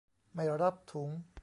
[0.35, 1.09] ไม่รับถุง